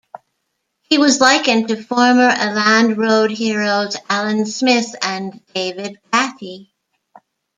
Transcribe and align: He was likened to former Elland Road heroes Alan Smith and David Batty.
He 0.81 0.97
was 0.97 1.19
likened 1.21 1.67
to 1.67 1.75
former 1.79 2.27
Elland 2.27 2.97
Road 2.97 3.29
heroes 3.29 3.97
Alan 4.09 4.47
Smith 4.47 4.95
and 5.03 5.45
David 5.53 5.99
Batty. 6.11 6.73